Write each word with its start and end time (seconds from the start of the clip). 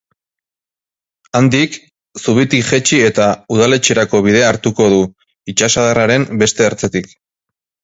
Handik, 1.39 1.77
zubitik 2.21 2.63
jaitsi 2.71 3.03
eta 3.11 3.27
udaletxerako 3.57 4.23
bidea 4.29 4.49
hartuko 4.55 4.89
du, 4.97 5.01
itsasadarraren 5.55 6.29
beste 6.45 6.69
ertzetik. 6.73 7.17